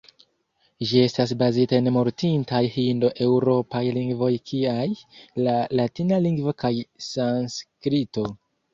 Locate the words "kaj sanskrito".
6.65-8.31